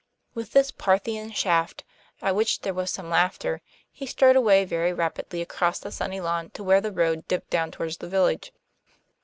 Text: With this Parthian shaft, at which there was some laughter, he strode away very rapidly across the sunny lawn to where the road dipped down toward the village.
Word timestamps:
With 0.33 0.53
this 0.53 0.71
Parthian 0.71 1.29
shaft, 1.29 1.83
at 2.23 2.33
which 2.35 2.61
there 2.61 2.73
was 2.73 2.89
some 2.89 3.07
laughter, 3.07 3.61
he 3.91 4.07
strode 4.07 4.35
away 4.35 4.65
very 4.65 4.91
rapidly 4.91 5.43
across 5.43 5.77
the 5.77 5.91
sunny 5.91 6.19
lawn 6.19 6.49
to 6.55 6.63
where 6.63 6.81
the 6.81 6.91
road 6.91 7.27
dipped 7.27 7.51
down 7.51 7.69
toward 7.69 7.91
the 7.99 8.09
village. 8.09 8.51